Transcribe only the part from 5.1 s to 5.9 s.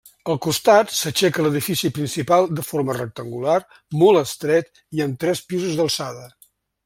tres pisos